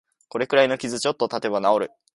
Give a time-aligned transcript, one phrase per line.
[0.29, 1.91] これくらいの傷、ちょっとたてば治る